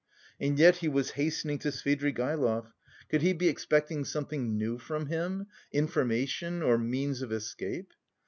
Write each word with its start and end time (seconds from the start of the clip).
And 0.39 0.57
yet 0.57 0.77
he 0.77 0.87
was 0.87 1.11
hastening 1.11 1.59
to 1.59 1.67
Svidrigaïlov; 1.67 2.71
could 3.09 3.21
he 3.21 3.33
be 3.33 3.47
expecting 3.49 4.03
something 4.03 4.57
new 4.57 4.79
from 4.79 5.05
him, 5.05 5.45
information, 5.71 6.63
or 6.63 6.79
means 6.79 7.21
of 7.21 7.31
escape? 7.31 7.93